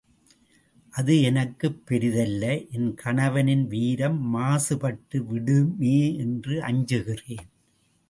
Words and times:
அது 0.93 1.21
எனக்குப் 1.21 1.85
பெரிது 1.85 2.21
அல்ல 2.21 2.43
என் 2.71 2.95
கணவனின் 2.95 3.67
வீரம் 3.67 4.35
மாசுபட்டுவிடுமே 4.35 6.17
என்று 6.17 6.61
அஞ்சுகிறேன். 6.61 7.47